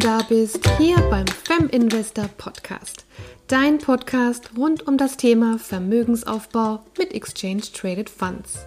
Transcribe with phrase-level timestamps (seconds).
[0.00, 3.04] da bist, hier beim Fem Investor Podcast.
[3.48, 8.60] Dein Podcast rund um das Thema Vermögensaufbau mit Exchange Traded Funds.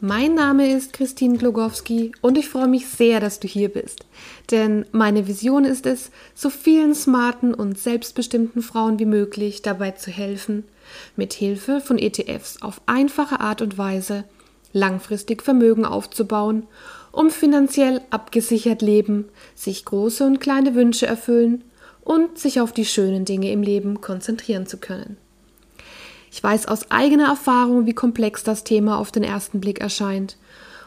[0.00, 4.04] Mein Name ist Christine Glogowski und ich freue mich sehr, dass du hier bist.
[4.50, 10.10] Denn meine Vision ist es, so vielen smarten und selbstbestimmten Frauen wie möglich dabei zu
[10.10, 10.64] helfen,
[11.16, 14.24] mit Hilfe von ETFs auf einfache Art und Weise
[14.74, 16.66] langfristig Vermögen aufzubauen
[17.12, 21.64] um finanziell abgesichert leben, sich große und kleine Wünsche erfüllen
[22.02, 25.16] und sich auf die schönen Dinge im Leben konzentrieren zu können.
[26.30, 30.36] Ich weiß aus eigener Erfahrung, wie komplex das Thema auf den ersten Blick erscheint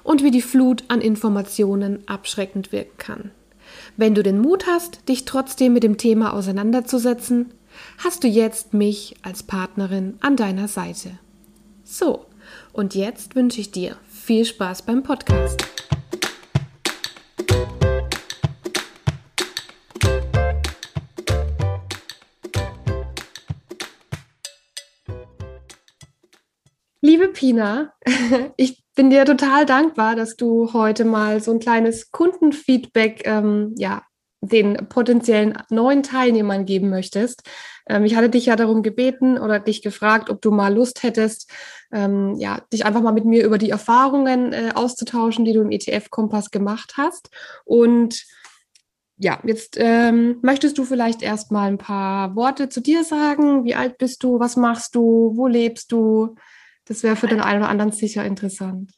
[0.04, 3.32] und wie die Flut an Informationen abschreckend wirken kann.
[3.98, 7.52] Wenn du den Mut hast, dich trotzdem mit dem Thema auseinanderzusetzen,
[7.98, 11.12] hast du jetzt mich als Partnerin an deiner Seite.
[11.84, 12.26] So,
[12.72, 15.66] und jetzt wünsche ich dir viel Spaß beim Podcast.
[27.06, 27.94] Liebe Pina,
[28.58, 34.04] ich bin dir total dankbar, dass du heute mal so ein kleines Kundenfeedback ähm, ja,
[34.40, 37.44] den potenziellen neuen Teilnehmern geben möchtest.
[37.88, 41.52] Ähm, ich hatte dich ja darum gebeten oder dich gefragt, ob du mal Lust hättest,
[41.92, 45.72] ähm, ja, dich einfach mal mit mir über die Erfahrungen äh, auszutauschen, die du im
[45.72, 47.30] ETF-Kompass gemacht hast.
[47.66, 48.26] Und
[49.18, 53.64] ja, jetzt ähm, möchtest du vielleicht erst mal ein paar Worte zu dir sagen.
[53.64, 54.40] Wie alt bist du?
[54.40, 55.34] Was machst du?
[55.36, 56.36] Wo lebst du?
[56.86, 58.92] Das wäre für den einen oder anderen sicher interessant.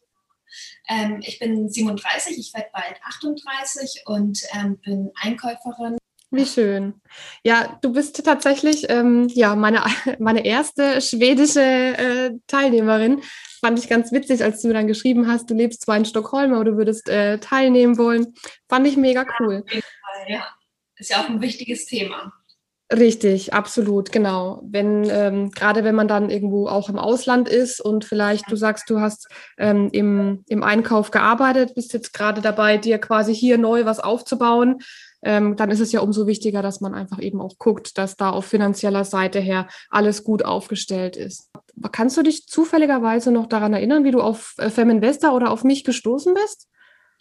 [0.87, 5.97] Ähm, ich bin 37, ich werde bald 38 und ähm, bin Einkäuferin.
[6.35, 7.01] Wie schön.
[7.43, 9.83] Ja, du bist tatsächlich ähm, ja, meine,
[10.19, 13.21] meine erste schwedische äh, Teilnehmerin.
[13.61, 16.53] Fand ich ganz witzig, als du mir dann geschrieben hast, du lebst zwar in Stockholm,
[16.53, 18.33] aber du würdest äh, teilnehmen wollen.
[18.67, 19.63] Fand ich mega cool.
[19.71, 19.79] Ja,
[20.27, 20.47] ja,
[20.97, 22.33] ist ja auch ein wichtiges Thema.
[22.91, 24.61] Richtig, absolut, genau.
[24.63, 28.89] Wenn ähm, gerade wenn man dann irgendwo auch im Ausland ist und vielleicht du sagst,
[28.91, 29.27] du hast
[29.57, 34.81] ähm, im, im Einkauf gearbeitet, bist jetzt gerade dabei, dir quasi hier neu was aufzubauen,
[35.25, 38.29] ähm, dann ist es ja umso wichtiger, dass man einfach eben auch guckt, dass da
[38.29, 41.49] auf finanzieller Seite her alles gut aufgestellt ist.
[41.91, 45.83] Kannst du dich zufälligerweise noch daran erinnern, wie du auf äh, Feminvestor oder auf mich
[45.83, 46.69] gestoßen bist?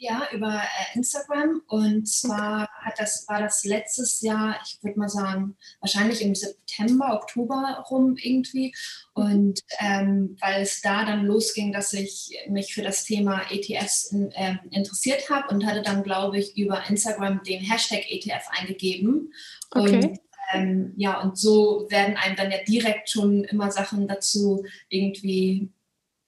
[0.04, 1.62] Ja, über äh, Instagram.
[1.66, 7.14] Und zwar hat das, war das letztes Jahr, ich würde mal sagen, wahrscheinlich im September,
[7.14, 8.74] Oktober rum irgendwie.
[9.14, 14.30] Und ähm, weil es da dann losging, dass ich mich für das Thema ETFs in,
[14.32, 19.32] äh, interessiert habe und hatte dann, glaube ich, über Instagram den Hashtag ETF eingegeben.
[19.70, 20.04] Okay.
[20.04, 20.20] Und
[20.52, 25.72] ähm, ja, und so werden einem dann ja direkt schon immer Sachen dazu irgendwie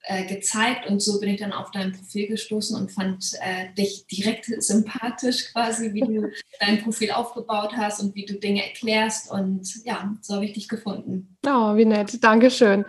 [0.09, 4.07] äh, gezeigt und so bin ich dann auf dein Profil gestoßen und fand äh, dich
[4.07, 9.67] direkt sympathisch quasi, wie du dein Profil aufgebaut hast und wie du Dinge erklärst und
[9.83, 11.37] ja, so habe ich dich gefunden.
[11.45, 12.85] Oh, wie nett, Dankeschön.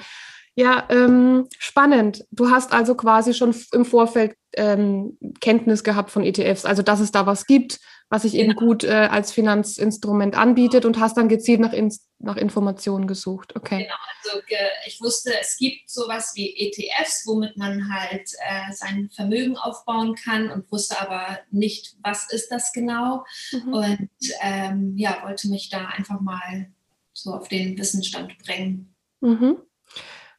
[0.55, 2.25] Ja, ähm, spannend.
[2.31, 7.13] Du hast also quasi schon im Vorfeld ähm, Kenntnis gehabt von ETFs, also dass es
[7.13, 7.79] da was gibt,
[8.11, 8.45] was sich genau.
[8.45, 13.55] eben gut äh, als Finanzinstrument anbietet und hast dann gezielt nach, in, nach Informationen gesucht.
[13.55, 13.83] Okay.
[13.83, 14.43] Genau, also
[14.87, 20.51] ich wusste, es gibt sowas wie ETFs, womit man halt äh, sein Vermögen aufbauen kann
[20.51, 23.25] und wusste aber nicht, was ist das genau.
[23.53, 23.73] Mhm.
[23.75, 24.11] Und
[24.41, 26.71] ähm, ja, wollte mich da einfach mal
[27.13, 28.95] so auf den Wissensstand bringen.
[29.21, 29.59] Mhm.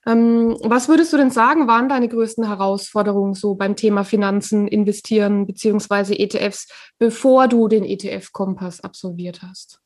[0.10, 5.46] Ähm, was würdest du denn sagen, waren deine größten Herausforderungen so beim Thema Finanzen, Investieren
[5.46, 6.16] bzw.
[6.16, 9.82] ETFs, bevor du den ETF-Kompass absolviert hast?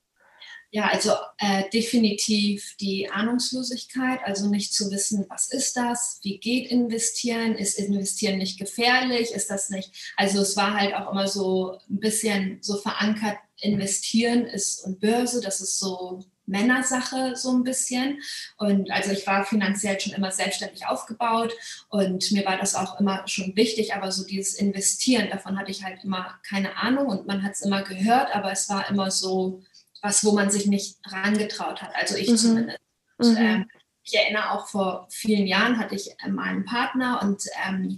[0.72, 6.72] Ja, also äh, definitiv die Ahnungslosigkeit, also nicht zu wissen, was ist das, wie geht
[6.72, 11.78] investieren, ist investieren nicht gefährlich, ist das nicht, also es war halt auch immer so
[11.92, 18.22] ein bisschen so verankert, investieren ist und Börse, das ist so Männersache so ein bisschen.
[18.58, 21.54] Und also ich war finanziell schon immer selbstständig aufgebaut
[21.90, 25.84] und mir war das auch immer schon wichtig, aber so dieses Investieren, davon hatte ich
[25.84, 29.62] halt immer keine Ahnung und man hat es immer gehört, aber es war immer so
[30.01, 32.38] was, wo man sich nicht rangetraut hat, also ich mhm.
[32.38, 32.80] zumindest.
[33.18, 33.38] Und, mhm.
[33.38, 33.69] ähm,
[34.06, 37.98] ich erinnere auch vor vielen Jahren hatte ich ähm, einen Partner und ähm,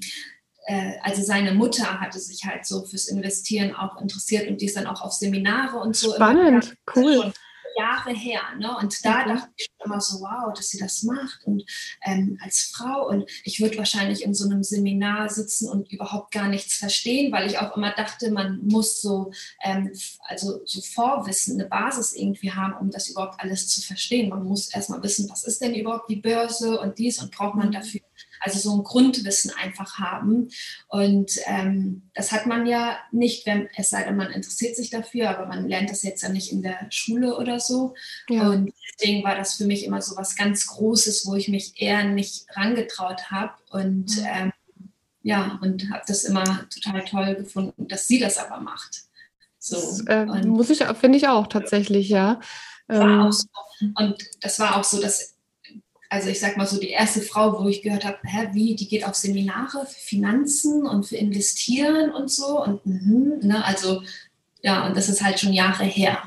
[0.67, 4.77] äh, also seine Mutter hatte sich halt so fürs Investieren auch interessiert und die ist
[4.77, 6.13] dann auch auf Seminare und so.
[6.13, 7.33] Spannend, cool.
[7.75, 8.41] Jahre her.
[8.57, 8.75] Ne?
[8.77, 9.29] Und da mhm.
[9.29, 11.63] dachte ich immer so, wow, dass sie das macht und
[12.03, 13.07] ähm, als Frau.
[13.07, 17.47] Und ich würde wahrscheinlich in so einem Seminar sitzen und überhaupt gar nichts verstehen, weil
[17.47, 19.31] ich auch immer dachte, man muss so,
[19.63, 19.91] ähm,
[20.27, 24.29] also so Vorwissen, eine Basis irgendwie haben, um das überhaupt alles zu verstehen.
[24.29, 27.67] Man muss erstmal wissen, was ist denn überhaupt die Börse und dies und braucht man
[27.67, 27.73] mhm.
[27.73, 28.01] dafür
[28.39, 30.49] also so ein Grundwissen einfach haben.
[30.87, 35.29] Und ähm, das hat man ja nicht, wenn es sei denn, man interessiert sich dafür,
[35.29, 37.93] aber man lernt das jetzt ja nicht in der Schule oder so.
[38.29, 38.49] Ja.
[38.49, 42.03] Und deswegen war das für mich immer so was ganz Großes, wo ich mich eher
[42.03, 43.53] nicht rangetraut habe.
[43.69, 44.25] Und mhm.
[44.25, 44.51] ähm,
[45.21, 49.05] ja, und habe das immer total toll gefunden, dass sie das aber macht.
[49.57, 49.75] So.
[49.75, 52.39] Das, äh, muss ich, finde ich auch tatsächlich, ja.
[52.87, 53.47] Ähm, so.
[53.95, 55.34] Und das war auch so, dass
[56.15, 58.87] also ich sag mal so die erste Frau, wo ich gehört habe, hä, wie, die
[58.87, 64.01] geht auf Seminare für Finanzen und für Investieren und so und mh, ne, also
[64.61, 66.17] ja, und das ist halt schon Jahre her.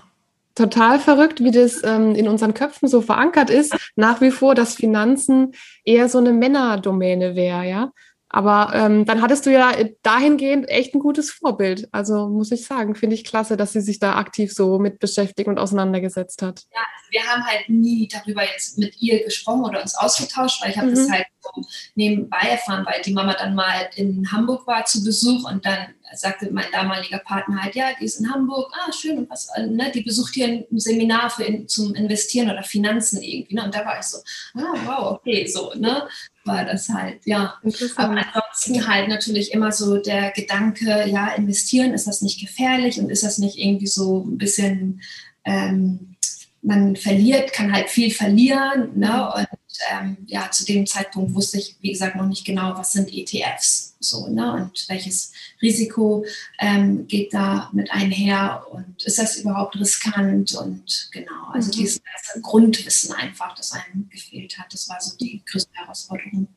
[0.55, 4.75] Total verrückt, wie das ähm, in unseren Köpfen so verankert ist, nach wie vor, dass
[4.75, 5.55] Finanzen
[5.85, 7.93] eher so eine Männerdomäne wäre, ja.
[8.31, 9.73] Aber ähm, dann hattest du ja
[10.03, 11.89] dahingehend echt ein gutes Vorbild.
[11.93, 15.49] Also muss ich sagen, finde ich klasse, dass sie sich da aktiv so mit beschäftigt
[15.49, 16.65] und auseinandergesetzt hat.
[16.75, 20.71] Ja, also wir haben halt nie darüber jetzt mit ihr gesprochen oder uns ausgetauscht, weil
[20.71, 20.95] ich habe mhm.
[20.95, 21.63] das halt so
[21.95, 26.51] nebenbei erfahren, weil die Mama dann mal in Hamburg war zu Besuch und dann sagte
[26.53, 30.03] mein damaliger Partner halt, ja, die ist in Hamburg, ah, schön, und was, ne, die
[30.03, 33.99] besucht hier ein Seminar für in, zum Investieren oder Finanzen irgendwie, ne, und da war
[33.99, 34.19] ich so,
[34.55, 36.09] ah, wow, okay, so, ne,
[36.45, 37.55] war das halt, ja.
[37.97, 43.11] Aber ansonsten halt natürlich immer so der Gedanke, ja, investieren, ist das nicht gefährlich und
[43.11, 45.03] ist das nicht irgendwie so ein bisschen,
[45.45, 46.17] ähm,
[46.63, 49.47] man verliert, kann halt viel verlieren, ne, und
[49.91, 53.97] ähm, ja, zu dem Zeitpunkt wusste ich, wie gesagt, noch nicht genau, was sind ETFs
[54.01, 54.53] so, ne?
[54.53, 56.25] Und welches Risiko
[56.59, 60.55] ähm, geht da mit einher und ist das überhaupt riskant?
[60.55, 61.73] Und genau, also mhm.
[61.73, 62.01] dieses
[62.43, 66.49] Grundwissen einfach, das einem gefehlt hat, das war so die größte Herausforderung.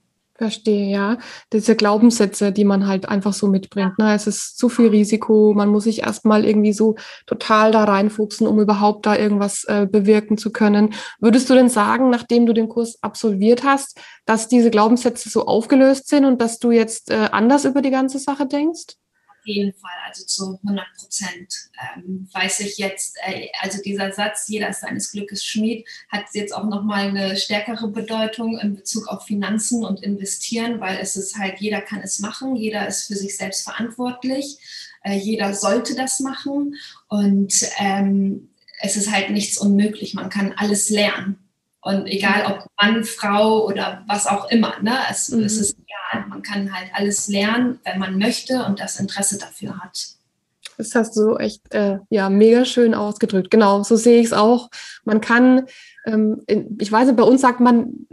[0.41, 1.19] Verstehe, ja.
[1.53, 3.99] Diese Glaubenssätze, die man halt einfach so mitbringt.
[3.99, 4.15] Ne?
[4.15, 6.95] Es ist zu viel Risiko, man muss sich erstmal irgendwie so
[7.27, 10.95] total da reinfuchsen, um überhaupt da irgendwas äh, bewirken zu können.
[11.19, 16.07] Würdest du denn sagen, nachdem du den Kurs absolviert hast, dass diese Glaubenssätze so aufgelöst
[16.07, 18.95] sind und dass du jetzt äh, anders über die ganze Sache denkst?
[19.45, 24.69] Jeden Fall, also zu 100 Prozent ähm, weiß ich jetzt, äh, also dieser Satz, jeder
[24.69, 29.83] ist seines Glückes Schmied, hat jetzt auch nochmal eine stärkere Bedeutung in Bezug auf Finanzen
[29.83, 33.63] und Investieren, weil es ist halt, jeder kann es machen, jeder ist für sich selbst
[33.63, 34.57] verantwortlich,
[35.03, 36.75] äh, jeder sollte das machen
[37.07, 38.49] und ähm,
[38.81, 41.37] es ist halt nichts unmöglich, man kann alles lernen.
[41.83, 44.95] Und egal ob Mann, Frau oder was auch immer, ne?
[45.09, 45.43] es, mhm.
[45.43, 45.77] es ist.
[46.41, 50.15] Man kann halt alles lernen, wenn man möchte und das Interesse dafür hat.
[50.77, 53.51] Das hast du echt äh, ja mega schön ausgedrückt.
[53.51, 54.69] Genau, so sehe ich es auch.
[55.03, 55.67] Man kann,
[56.05, 56.41] ähm,
[56.79, 58.07] ich weiß nicht, bei uns sagt man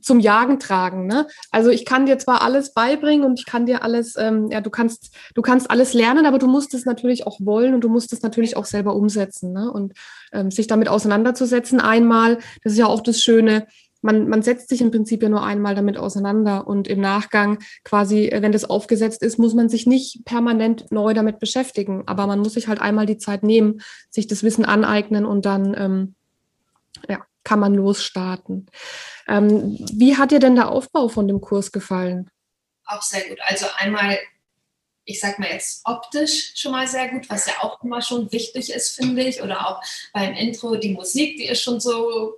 [0.00, 1.06] zum Jagen tragen.
[1.06, 1.26] Ne?
[1.50, 4.70] Also ich kann dir zwar alles beibringen und ich kann dir alles, ähm, ja, du
[4.70, 8.14] kannst, du kannst alles lernen, aber du musst es natürlich auch wollen und du musst
[8.14, 9.52] es natürlich auch selber umsetzen.
[9.52, 9.70] Ne?
[9.70, 9.92] Und
[10.32, 13.66] ähm, sich damit auseinanderzusetzen einmal, das ist ja auch das Schöne,
[14.02, 18.26] man, man setzt sich im Prinzip ja nur einmal damit auseinander und im Nachgang quasi,
[18.26, 22.40] äh, wenn das aufgesetzt ist, muss man sich nicht permanent neu damit beschäftigen, aber man
[22.40, 26.14] muss sich halt einmal die Zeit nehmen, sich das Wissen aneignen und dann ähm,
[27.08, 28.66] ja, kann man losstarten.
[29.28, 32.28] Ähm, wie hat dir denn der Aufbau von dem Kurs gefallen?
[32.86, 33.38] Auch sehr gut.
[33.42, 34.18] Also einmal,
[35.04, 38.72] ich sag mal jetzt optisch schon mal sehr gut, was ja auch immer schon wichtig
[38.72, 39.42] ist, finde ich.
[39.42, 39.82] Oder auch
[40.12, 42.34] beim Intro die Musik, die ist schon so,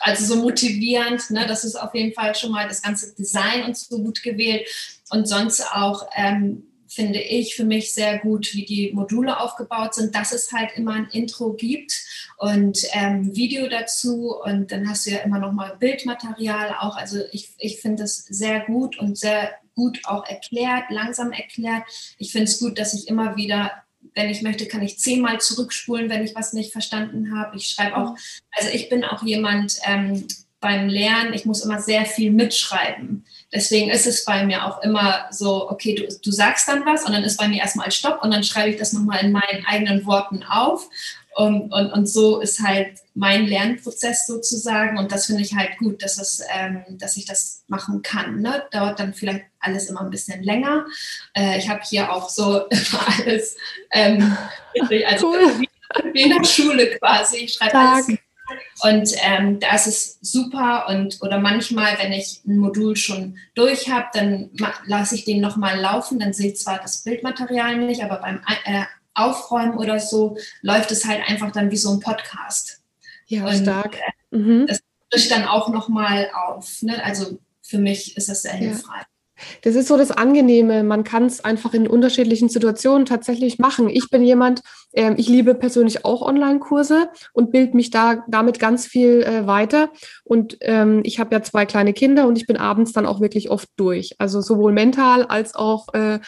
[0.00, 1.30] also so motivierend.
[1.30, 1.46] Ne?
[1.46, 4.68] Das ist auf jeden Fall schon mal das ganze Design und so gut gewählt.
[5.10, 6.64] Und sonst auch ähm,
[6.94, 10.92] finde ich für mich sehr gut, wie die Module aufgebaut sind, dass es halt immer
[10.92, 12.04] ein Intro gibt
[12.38, 16.96] und ähm, Video dazu und dann hast du ja immer noch mal Bildmaterial auch.
[16.96, 21.82] Also ich, ich finde es sehr gut und sehr gut auch erklärt, langsam erklärt.
[22.18, 23.72] Ich finde es gut, dass ich immer wieder
[24.14, 27.56] wenn ich möchte, kann ich zehnmal zurückspulen, wenn ich was nicht verstanden habe.
[27.56, 28.16] Ich schreibe auch,
[28.52, 30.26] also ich bin auch jemand, ähm,
[30.64, 33.26] beim Lernen, ich muss immer sehr viel mitschreiben.
[33.52, 37.12] Deswegen ist es bei mir auch immer so, okay, du, du sagst dann was und
[37.12, 40.06] dann ist bei mir erstmal Stopp und dann schreibe ich das nochmal in meinen eigenen
[40.06, 40.88] Worten auf.
[41.36, 44.98] Und, und, und so ist halt mein Lernprozess sozusagen.
[44.98, 48.40] Und das finde ich halt gut, dass, es, ähm, dass ich das machen kann.
[48.40, 48.64] Ne?
[48.70, 50.86] Dauert dann vielleicht alles immer ein bisschen länger.
[51.34, 52.68] Äh, ich habe hier auch so
[53.18, 53.56] alles,
[53.92, 54.36] ähm,
[55.06, 55.66] also cool.
[56.12, 57.38] wie in der Schule quasi.
[57.38, 58.06] Ich schreibe alles
[58.82, 63.90] und ähm, da ist es super und oder manchmal, wenn ich ein Modul schon durch
[63.90, 64.50] habe, dann
[64.86, 68.84] lasse ich den nochmal laufen, dann sehe ich zwar das Bildmaterial nicht, aber beim äh,
[69.14, 72.80] Aufräumen oder so läuft es halt einfach dann wie so ein Podcast.
[73.26, 73.96] Ja, und, stark.
[74.30, 74.66] Äh, mhm.
[74.66, 74.80] Das
[75.10, 76.82] bricht dann auch nochmal auf.
[76.82, 77.02] Ne?
[77.02, 79.04] Also für mich ist das sehr hilfreich.
[79.62, 80.84] Das ist so das Angenehme.
[80.84, 83.88] Man kann es einfach in unterschiedlichen Situationen tatsächlich machen.
[83.88, 88.86] Ich bin jemand, äh, ich liebe persönlich auch Online-Kurse und bilde mich da damit ganz
[88.86, 89.90] viel äh, weiter.
[90.22, 93.50] Und ähm, ich habe ja zwei kleine Kinder und ich bin abends dann auch wirklich
[93.50, 94.14] oft durch.
[94.18, 96.20] Also sowohl mental als auch äh,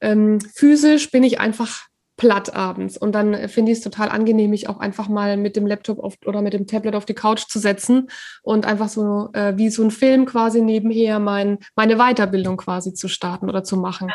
[0.00, 1.86] ähm, physisch bin ich einfach
[2.16, 2.96] platt abends.
[2.96, 5.98] Und dann äh, finde ich es total angenehm, mich auch einfach mal mit dem Laptop
[5.98, 8.08] auf, oder mit dem Tablet auf die Couch zu setzen
[8.42, 13.08] und einfach so äh, wie so ein Film quasi nebenher mein, meine Weiterbildung quasi zu
[13.08, 14.10] starten oder zu machen.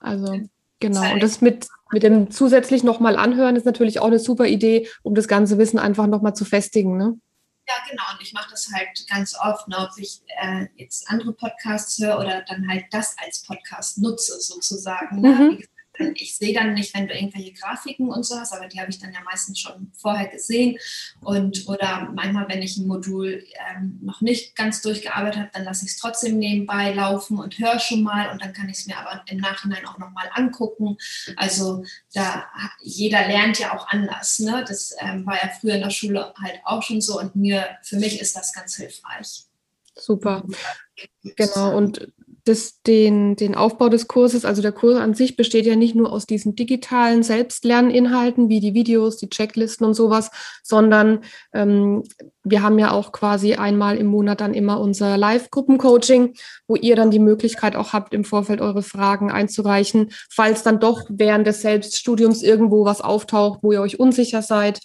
[0.00, 0.40] Also
[0.78, 1.12] genau.
[1.12, 5.14] Und das mit, mit dem zusätzlich nochmal anhören ist natürlich auch eine super Idee, um
[5.14, 6.96] das ganze Wissen einfach nochmal zu festigen.
[6.96, 7.18] Ne?
[7.66, 8.02] Ja, genau.
[8.12, 12.18] Und ich mache das halt ganz oft, ne, ob ich äh, jetzt andere Podcasts höre
[12.18, 15.20] oder dann halt das als Podcast nutze, sozusagen.
[15.20, 15.28] Ne?
[15.28, 15.62] Mhm
[16.14, 18.98] ich sehe dann nicht, wenn du irgendwelche Grafiken und so hast, aber die habe ich
[18.98, 20.78] dann ja meistens schon vorher gesehen.
[21.20, 25.84] Und oder manchmal, wenn ich ein Modul ähm, noch nicht ganz durchgearbeitet habe, dann lasse
[25.84, 28.96] ich es trotzdem nebenbei laufen und höre schon mal und dann kann ich es mir
[28.96, 30.96] aber im Nachhinein auch nochmal angucken.
[31.36, 31.84] Also
[32.14, 32.46] da
[32.80, 34.38] jeder lernt ja auch anders.
[34.38, 34.64] Ne?
[34.66, 37.96] Das ähm, war ja früher in der Schule halt auch schon so und mir, für
[37.96, 39.44] mich ist das ganz hilfreich.
[39.94, 40.44] Super.
[41.22, 41.76] Genau.
[41.76, 42.12] Und
[42.44, 46.12] das, den, den Aufbau des Kurses, also der Kurs an sich besteht ja nicht nur
[46.12, 50.30] aus diesen digitalen Selbstlerninhalten wie die Videos, die Checklisten und sowas,
[50.64, 51.20] sondern
[51.52, 52.02] ähm,
[52.42, 56.34] wir haben ja auch quasi einmal im Monat dann immer unser Live-Gruppencoaching,
[56.66, 61.02] wo ihr dann die Möglichkeit auch habt, im Vorfeld eure Fragen einzureichen, falls dann doch
[61.08, 64.80] während des Selbststudiums irgendwo was auftaucht, wo ihr euch unsicher seid.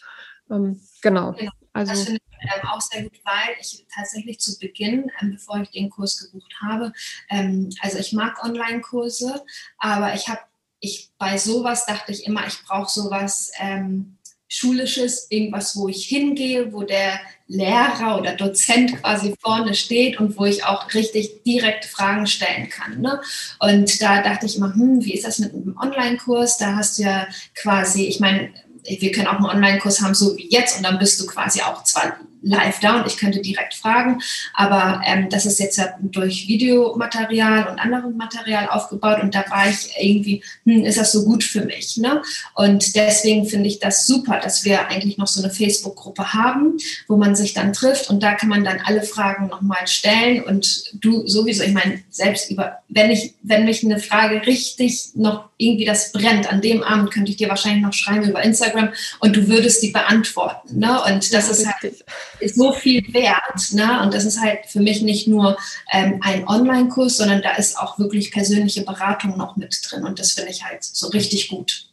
[0.52, 1.32] Ähm, genau.
[1.32, 1.52] genau.
[1.77, 5.62] Also, das finde ich ähm, auch sehr gut, weil ich tatsächlich zu Beginn, ähm, bevor
[5.62, 6.91] ich den Kurs gebucht habe,
[7.29, 9.43] ähm, also ich mag Online-Kurse,
[9.77, 10.41] aber ich habe,
[10.79, 14.17] ich bei sowas dachte ich immer, ich brauche sowas ähm,
[14.50, 20.46] Schulisches, irgendwas, wo ich hingehe, wo der Lehrer oder Dozent quasi vorne steht und wo
[20.46, 23.01] ich auch richtig direkt Fragen stellen kann.
[23.01, 23.22] Ne?
[23.60, 26.57] Und da dachte ich immer, hm, wie ist das mit einem Online-Kurs?
[26.57, 28.53] Da hast du ja quasi, ich meine,
[28.88, 31.84] wir können auch einen Online-Kurs haben, so wie jetzt, und dann bist du quasi auch
[31.84, 32.17] zwar
[32.48, 34.22] live da und ich könnte direkt fragen.
[34.54, 39.70] Aber ähm, das ist jetzt ja durch Videomaterial und anderem Material aufgebaut und da war
[39.70, 41.98] ich irgendwie, hm, ist das so gut für mich?
[41.98, 42.22] Ne?
[42.56, 46.77] Und deswegen finde ich das super, dass wir eigentlich noch so eine Facebook-Gruppe haben,
[47.08, 50.84] wo man sich dann trifft und da kann man dann alle Fragen nochmal stellen und
[50.94, 55.86] du sowieso, ich meine, selbst über, wenn ich, wenn mich eine Frage richtig noch irgendwie
[55.86, 58.89] das brennt, an dem Abend könnte ich dir wahrscheinlich noch schreiben über Instagram
[59.20, 60.80] und du würdest die beantworten.
[60.80, 61.01] Ne?
[61.04, 62.06] Und das ja, ist halt
[62.39, 63.74] ist so viel wert.
[63.74, 64.01] Ne?
[64.01, 65.58] Und das ist halt für mich nicht nur
[65.91, 70.03] ähm, ein Online-Kurs, sondern da ist auch wirklich persönliche Beratung noch mit drin.
[70.06, 71.88] Und das finde ich halt so richtig gut.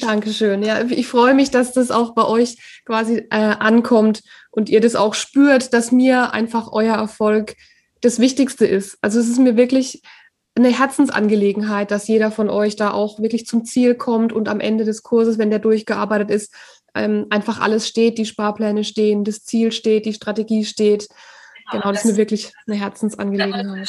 [0.00, 0.62] Dankeschön.
[0.64, 4.96] Ja, ich freue mich, dass das auch bei euch quasi äh, ankommt und ihr das
[4.96, 7.54] auch spürt, dass mir einfach euer Erfolg
[8.00, 8.98] das Wichtigste ist.
[9.00, 10.02] Also es ist mir wirklich
[10.56, 14.84] eine Herzensangelegenheit, dass jeder von euch da auch wirklich zum Ziel kommt und am Ende
[14.84, 16.52] des Kurses, wenn der durchgearbeitet ist,
[16.96, 21.08] ähm, einfach alles steht, die Sparpläne stehen, das Ziel steht, die Strategie steht.
[21.70, 23.88] Genau, genau das, das, ist mir wirklich eine Herzensangelegenheit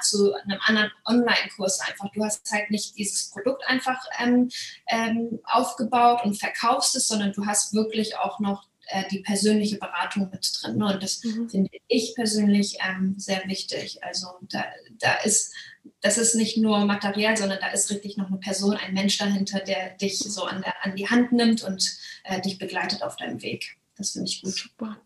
[0.00, 2.10] zu einem anderen Online-Kurs einfach.
[2.12, 4.48] Du hast halt nicht dieses Produkt einfach ähm,
[4.88, 10.30] ähm, aufgebaut und verkaufst es, sondern du hast wirklich auch noch äh, die persönliche Beratung
[10.30, 10.78] mit drin.
[10.78, 10.94] Ne?
[10.94, 11.48] Und das mhm.
[11.48, 14.02] finde ich persönlich ähm, sehr wichtig.
[14.02, 14.64] Also da,
[14.98, 15.54] da ist
[16.00, 19.60] das ist nicht nur materiell, sondern da ist richtig noch eine Person, ein Mensch dahinter,
[19.60, 23.42] der dich so an, der, an die Hand nimmt und äh, dich begleitet auf deinem
[23.42, 23.76] Weg.
[23.96, 24.52] Das finde ich gut.
[24.52, 24.96] Super.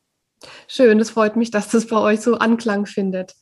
[0.68, 3.34] Schön, das freut mich, dass das bei euch so Anklang findet.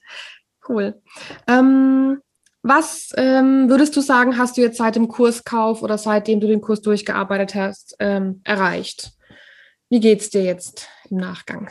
[0.68, 1.00] Cool.
[1.46, 2.20] Ähm,
[2.62, 6.60] was ähm, würdest du sagen, hast du jetzt seit dem Kurskauf oder seitdem du den
[6.60, 9.12] Kurs durchgearbeitet hast, ähm, erreicht?
[9.88, 11.70] Wie geht es dir jetzt im Nachgang?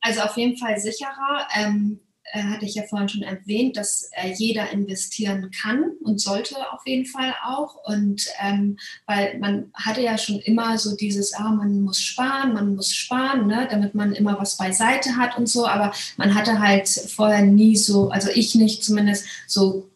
[0.00, 1.48] Also auf jeden Fall sicherer.
[1.56, 2.00] Ähm,
[2.32, 6.86] äh, hatte ich ja vorhin schon erwähnt, dass äh, jeder investieren kann und sollte auf
[6.86, 7.76] jeden Fall auch.
[7.84, 12.74] Und ähm, weil man hatte ja schon immer so dieses, ah, man muss sparen, man
[12.74, 15.66] muss sparen, ne, damit man immer was beiseite hat und so.
[15.66, 19.88] Aber man hatte halt vorher nie so, also ich nicht zumindest so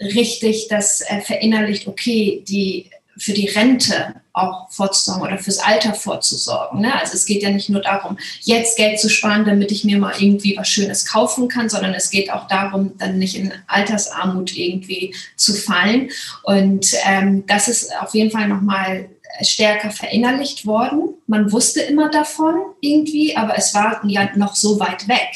[0.00, 6.80] richtig das äh, verinnerlicht, okay, die für die Rente auch vorzusorgen oder fürs Alter vorzusorgen.
[6.80, 6.98] Ne?
[6.98, 10.14] Also es geht ja nicht nur darum, jetzt Geld zu sparen, damit ich mir mal
[10.18, 15.14] irgendwie was Schönes kaufen kann, sondern es geht auch darum, dann nicht in Altersarmut irgendwie
[15.36, 16.10] zu fallen.
[16.44, 19.10] Und ähm, das ist auf jeden Fall nochmal
[19.42, 21.14] stärker verinnerlicht worden.
[21.26, 25.28] Man wusste immer davon irgendwie, aber es war ja noch so weit weg.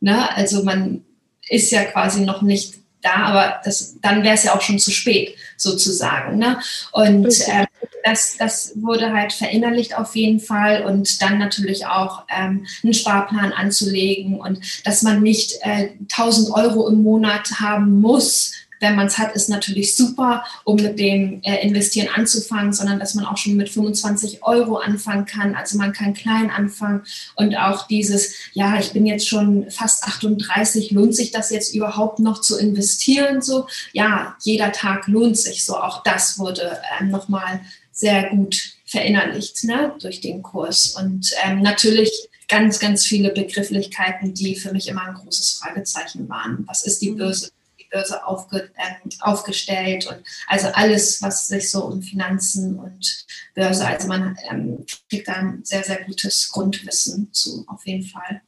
[0.00, 0.34] Ne?
[0.36, 1.04] Also man
[1.48, 4.90] ist ja quasi noch nicht da, aber das, dann wäre es ja auch schon zu
[4.90, 6.38] spät, sozusagen.
[6.38, 6.58] Ne?
[6.92, 7.66] Und äh,
[8.04, 13.52] das, das wurde halt verinnerlicht auf jeden Fall und dann natürlich auch ähm, einen Sparplan
[13.52, 19.16] anzulegen und dass man nicht äh, 1000 Euro im Monat haben muss, wenn man es
[19.16, 23.56] hat, ist natürlich super, um mit dem äh, Investieren anzufangen, sondern dass man auch schon
[23.56, 25.54] mit 25 Euro anfangen kann.
[25.54, 27.04] Also man kann klein anfangen
[27.36, 32.18] und auch dieses, ja, ich bin jetzt schon fast 38, lohnt sich das jetzt überhaupt
[32.18, 33.40] noch zu investieren?
[33.40, 35.64] So, ja, jeder Tag lohnt sich.
[35.64, 37.60] So, auch das wurde ähm, nochmal
[37.92, 40.96] sehr gut verinnerlicht ne, durch den Kurs.
[40.96, 42.10] Und ähm, natürlich
[42.48, 46.64] ganz, ganz viele Begrifflichkeiten, die für mich immer ein großes Fragezeichen waren.
[46.66, 47.18] Was ist die mhm.
[47.18, 47.50] Börse?
[47.92, 54.08] Börse aufge, äh, aufgestellt und also alles, was sich so um Finanzen und Börse, also
[54.08, 58.40] man ähm, kriegt da ein sehr, sehr gutes Grundwissen zu, auf jeden Fall.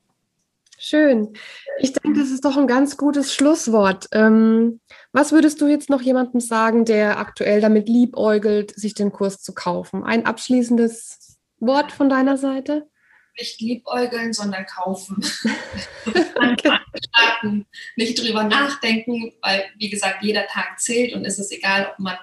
[0.79, 1.33] Schön.
[1.79, 4.07] Ich denke, das ist doch ein ganz gutes Schlusswort.
[4.13, 4.81] Ähm,
[5.13, 9.55] was würdest du jetzt noch jemandem sagen, der aktuell damit liebäugelt, sich den Kurs zu
[9.55, 10.05] kaufen?
[10.05, 12.87] Ein abschließendes Wort von deiner Seite?
[13.39, 15.25] Nicht liebäugeln, sondern kaufen.
[17.15, 21.99] starten, nicht drüber nachdenken, weil, wie gesagt, jeder Tag zählt und es ist egal, ob
[21.99, 22.17] man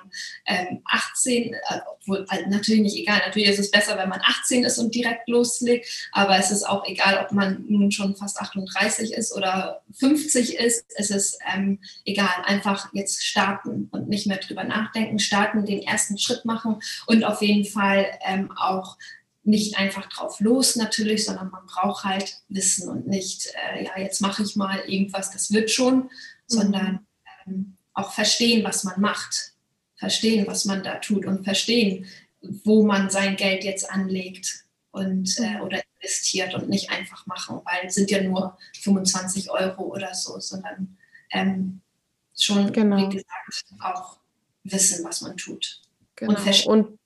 [0.45, 1.57] ähm, 18, äh,
[1.93, 5.27] obwohl äh, natürlich nicht egal, natürlich ist es besser, wenn man 18 ist und direkt
[5.27, 10.57] loslegt, aber es ist auch egal, ob man nun schon fast 38 ist oder 50
[10.57, 15.81] ist, es ist ähm, egal, einfach jetzt starten und nicht mehr drüber nachdenken, starten, den
[15.81, 18.97] ersten Schritt machen und auf jeden Fall ähm, auch
[19.43, 24.21] nicht einfach drauf los natürlich, sondern man braucht halt Wissen und nicht, äh, ja, jetzt
[24.21, 26.09] mache ich mal irgendwas, das wird schon, mhm.
[26.47, 27.07] sondern
[27.45, 29.53] ähm, auch verstehen, was man macht,
[29.95, 32.05] verstehen, was man da tut und verstehen,
[32.41, 35.61] wo man sein Geld jetzt anlegt und äh, mhm.
[35.61, 40.39] oder investiert und nicht einfach machen, weil es sind ja nur 25 Euro oder so,
[40.39, 40.97] sondern
[41.31, 41.81] ähm,
[42.37, 42.97] schon, genau.
[42.97, 44.17] wie gesagt, auch
[44.63, 45.81] wissen, was man tut.
[46.15, 46.31] Genau.
[46.31, 46.71] Und verstehen.
[46.71, 46.99] Und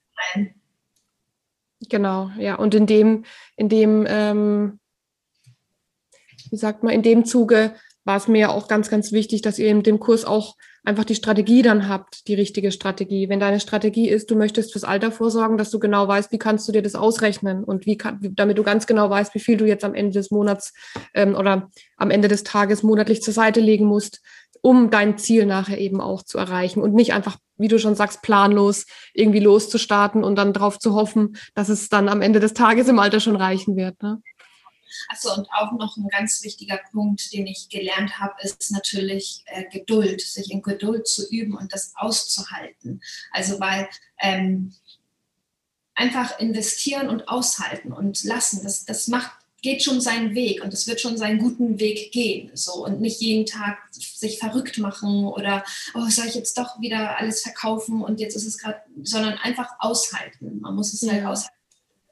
[1.90, 2.56] Genau, ja.
[2.56, 3.26] Und in dem,
[3.58, 4.80] in dem, ähm,
[6.50, 9.68] wie sagt man, in dem Zuge war es mir auch ganz, ganz wichtig, dass ihr
[9.68, 13.28] in dem Kurs auch einfach die Strategie dann habt, die richtige Strategie.
[13.28, 16.68] Wenn deine Strategie ist, du möchtest fürs Alter vorsorgen, dass du genau weißt, wie kannst
[16.68, 19.66] du dir das ausrechnen und wie kann, damit du ganz genau weißt, wie viel du
[19.66, 20.74] jetzt am Ende des Monats
[21.16, 24.22] ähm, oder am Ende des Tages monatlich zur Seite legen musst,
[24.62, 28.22] um dein Ziel nachher eben auch zu erreichen und nicht einfach, wie du schon sagst,
[28.22, 32.88] planlos irgendwie loszustarten und dann darauf zu hoffen, dass es dann am Ende des Tages
[32.88, 34.02] im Alter schon reichen wird.
[34.02, 34.22] Ne?
[35.10, 39.66] Achso, und auch noch ein ganz wichtiger Punkt, den ich gelernt habe, ist natürlich äh,
[39.70, 43.02] Geduld, sich in Geduld zu üben und das auszuhalten.
[43.32, 43.88] Also weil
[44.20, 44.74] ähm,
[45.96, 50.88] einfach investieren und aushalten und lassen, das, das macht geht schon seinen Weg und es
[50.88, 52.52] wird schon seinen guten Weg gehen.
[52.54, 55.64] So und nicht jeden Tag sich verrückt machen oder
[55.94, 59.70] oh, soll ich jetzt doch wieder alles verkaufen und jetzt ist es gerade, sondern einfach
[59.80, 60.60] aushalten.
[60.62, 61.18] Man muss es halt ja.
[61.24, 61.56] halt aushalten,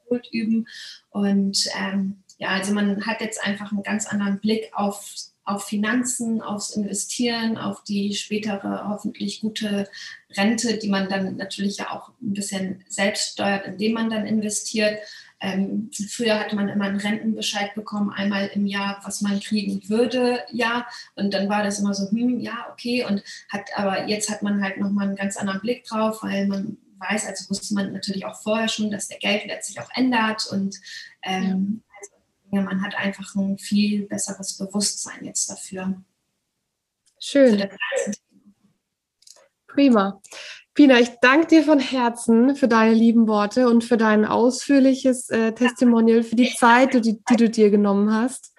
[0.04, 0.68] Geduld üben.
[1.10, 6.40] Und ähm, ja, also man hat jetzt einfach einen ganz anderen Blick auf auf Finanzen,
[6.40, 9.88] aufs Investieren, auf die spätere hoffentlich gute
[10.36, 14.98] Rente, die man dann natürlich ja auch ein bisschen selbst steuert, indem man dann investiert.
[15.40, 20.40] Ähm, früher hatte man immer einen Rentenbescheid bekommen, einmal im Jahr, was man kriegen würde,
[20.50, 20.86] ja.
[21.16, 23.04] Und dann war das immer so, hm, ja, okay.
[23.04, 26.78] Und hat, aber jetzt hat man halt nochmal einen ganz anderen Blick drauf, weil man
[26.98, 30.76] weiß, also wusste man natürlich auch vorher schon, dass der Geldwert sich auch ändert und
[31.22, 31.93] ähm, ja.
[32.62, 36.02] Man hat einfach ein viel besseres Bewusstsein jetzt dafür.
[37.18, 37.68] Schön.
[39.66, 40.20] Prima.
[40.74, 45.52] Pina, ich danke dir von Herzen für deine lieben Worte und für dein ausführliches äh,
[45.52, 48.52] Testimonial, für die Zeit, die, die du dir genommen hast.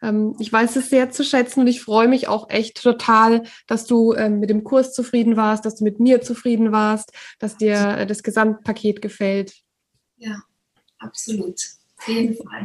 [0.00, 3.86] Ähm, ich weiß es sehr zu schätzen und ich freue mich auch echt total, dass
[3.86, 7.98] du ähm, mit dem Kurs zufrieden warst, dass du mit mir zufrieden warst, dass dir
[7.98, 9.54] äh, das Gesamtpaket gefällt.
[10.16, 10.42] Ja,
[10.98, 11.60] absolut.
[11.98, 12.64] Auf jeden Fall.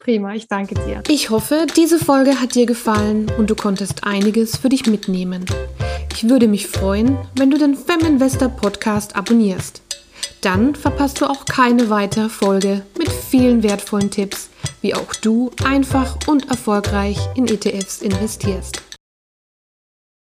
[0.00, 1.02] Prima, ich danke dir.
[1.08, 5.44] Ich hoffe, diese Folge hat dir gefallen und du konntest einiges für dich mitnehmen.
[6.14, 9.82] Ich würde mich freuen, wenn du den Feminvestor Podcast abonnierst.
[10.40, 14.48] Dann verpasst du auch keine weitere Folge mit vielen wertvollen Tipps,
[14.80, 18.89] wie auch du einfach und erfolgreich in ETFs investierst.